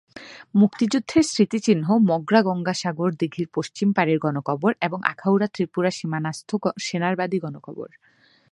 [0.55, 6.49] মুক্তিযুদ্ধের স্মৃতিচিহ্ন মগরা গঙ্গাসাগর দীঘির পশ্চিম পাড়ের গণকবর এবং আখাউড়া ত্রিপুরা সীমানাস্থ
[6.79, 7.89] সেনারবাদী গণকবর।